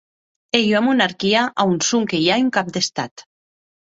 Ua 0.51 0.53
ei 0.59 0.65
era 0.69 0.79
monarquia, 0.85 1.43
a 1.63 1.67
on 1.73 1.77
sonque 1.87 2.19
i 2.23 2.25
a 2.35 2.39
un 2.45 2.49
cap 2.57 2.71
d'Estat. 2.79 3.27